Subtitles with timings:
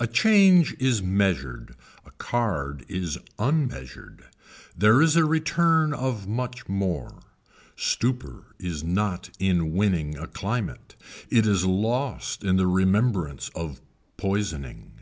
[0.00, 4.24] A change is measured, a card is unmeasured.
[4.76, 7.20] There is a return of much more.
[7.76, 10.96] Stupor is not in winning a climate.
[11.30, 13.80] It is lost in the remembrance of
[14.16, 14.94] poisoning.